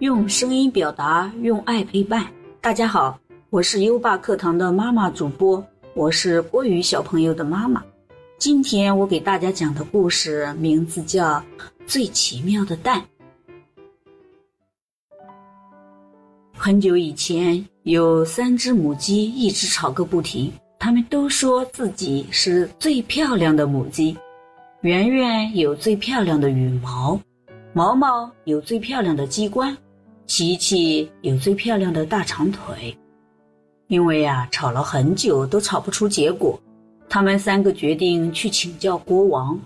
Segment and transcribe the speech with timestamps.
[0.00, 2.24] 用声音表达，用爱陪伴。
[2.60, 3.18] 大家好，
[3.50, 7.82] 我是优爸课堂的妈妈主播，我是郭宇小朋友的妈妈。
[8.38, 11.40] 今天我给大家讲的故事名字叫
[11.84, 13.00] 《最奇妙的蛋》。
[16.56, 24.16] 很久以前，有三只母鸡一直吵个不停，它们都说自己是最漂亮的母鸡。
[24.82, 27.20] 圆圆有最漂亮的羽毛，
[27.72, 29.76] 毛毛有最漂亮的鸡冠。
[30.28, 32.94] 琪琪有最漂亮的大长腿，
[33.86, 36.60] 因为呀吵了很久都吵不出结果，
[37.08, 39.58] 他们三个决定去请教国王。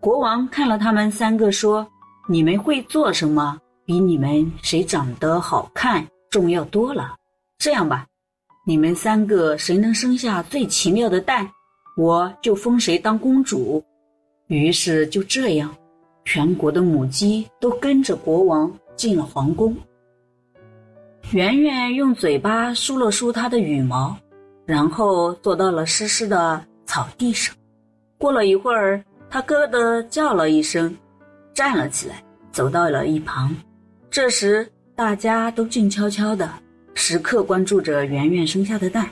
[0.00, 1.86] 国王看了他们三个，说
[2.26, 7.14] ：“你们会做什么，比你们谁长得好看重要多了。
[7.58, 8.06] 这样吧，
[8.66, 11.46] 你们三个谁能生下最奇妙的蛋，
[11.98, 13.84] 我就封谁当公主。”
[14.48, 15.76] 于是就这样，
[16.24, 19.76] 全国的母鸡都跟着国王进了皇宫。
[21.32, 24.16] 圆圆用嘴巴梳了梳它的羽毛，
[24.64, 27.54] 然后坐到了湿湿的草地上。
[28.16, 30.96] 过了一会儿，它咯的叫了一声，
[31.52, 33.54] 站了起来，走到了一旁。
[34.10, 36.50] 这时，大家都静悄悄的，
[36.94, 39.06] 时刻关注着圆圆生下的蛋。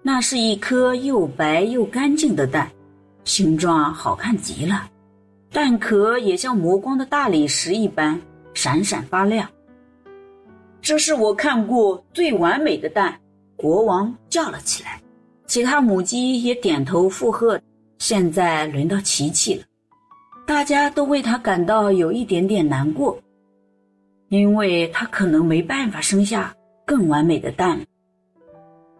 [0.00, 2.70] 那是一颗又白又干净的蛋，
[3.24, 4.88] 形状好看极了，
[5.52, 8.18] 蛋壳也像磨光的大理石一般
[8.54, 9.46] 闪闪发亮。
[10.82, 13.16] 这是我看过最完美的蛋，
[13.54, 15.00] 国王叫了起来，
[15.46, 17.58] 其他母鸡也点头附和。
[17.98, 19.62] 现在轮到琪琪了，
[20.44, 23.16] 大家都为他感到有一点点难过，
[24.28, 26.52] 因为他可能没办法生下
[26.84, 27.80] 更完美的蛋。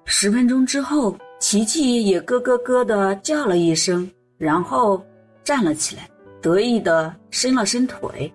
[0.05, 4.09] 十分钟之后，琪琪也咯咯咯的叫了一声，
[4.39, 5.05] 然后
[5.43, 6.09] 站了起来，
[6.41, 8.33] 得意的伸了伸腿，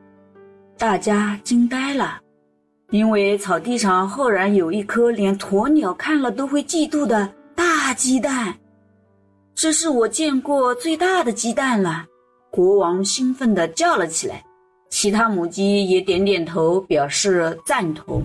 [0.77, 2.19] 大家惊呆了。
[2.91, 8.57] 因为草地上赫然有一颗连鸵鸟看了都会嫉妒的大鸡蛋，
[9.53, 12.05] 这是我见过最大的鸡蛋了。
[12.49, 14.41] 国王兴奋地叫了起来，
[14.89, 18.23] 其他母鸡也点点头表示赞同。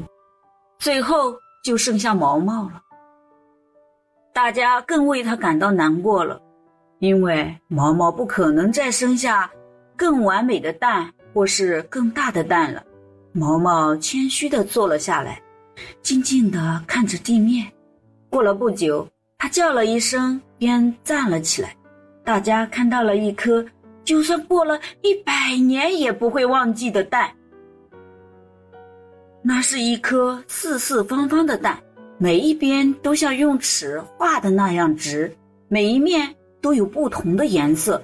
[0.79, 1.35] 最后
[1.65, 2.81] 就剩下毛毛了，
[4.33, 6.41] 大家更为他感到难过了，
[7.01, 9.51] 因为毛毛不可能再生下
[9.97, 12.83] 更完美的蛋或是更大的蛋了。
[13.33, 15.41] 毛毛谦虚地坐了下来，
[16.03, 17.67] 静静地看着地面。
[18.29, 21.75] 过了不久，他叫了一声，便站了起来。
[22.25, 23.65] 大家看到了一颗
[24.05, 27.31] 就算过了一百年也不会忘记的蛋。
[29.43, 31.79] 那是一颗四四方方的蛋，
[32.19, 35.35] 每一边都像用尺画的那样直，
[35.69, 38.01] 每一面都有不同的颜色，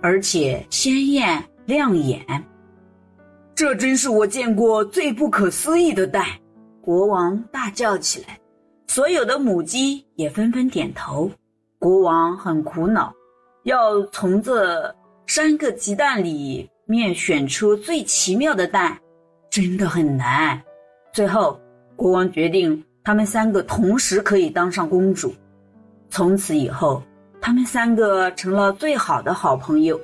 [0.00, 2.20] 而且鲜艳亮眼。
[3.54, 6.24] 这真是我见过最不可思议的蛋！
[6.80, 8.38] 国王大叫起来，
[8.88, 11.30] 所有的母鸡也纷纷点头。
[11.78, 13.12] 国王很苦恼，
[13.64, 14.94] 要从这
[15.26, 18.98] 三个鸡蛋里面选出最奇妙的蛋，
[19.50, 20.60] 真的很难。
[21.12, 21.60] 最后，
[21.94, 25.32] 国王决定，他们三个同时可以当上公主。
[26.08, 27.02] 从此以后，
[27.40, 30.00] 他们三个成了最好的好朋友，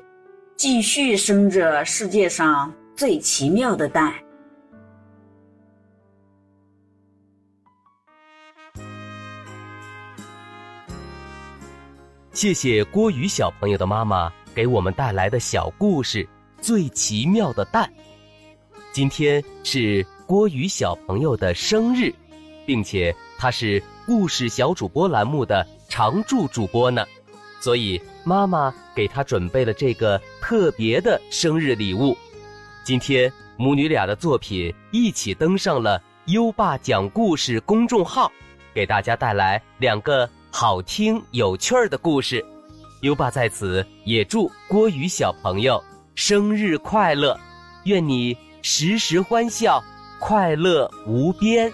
[0.55, 2.73] 继续生着世界上。
[2.99, 4.13] 最奇妙的蛋。
[12.33, 16.25] 谢谢郭宇小朋友的妈妈给我们带来的小故事
[16.61, 17.89] 《最奇妙的蛋》。
[18.91, 22.13] 今天是郭宇小朋友的生日，
[22.67, 27.07] 并且他是故事小主播栏目的常驻主播呢，
[27.61, 32.19] 所以妈妈给他准备了这个特别的生日礼物。
[32.89, 38.33] 今天母女俩的作品一起登上了优爸讲故事公众号，
[38.73, 42.43] 给大家带来两个好听有趣儿的故事。
[43.03, 45.85] 优爸在此也祝郭宇小朋友
[46.15, 47.39] 生日快乐，
[47.85, 49.85] 愿你时时欢笑，
[50.19, 51.71] 快乐无边。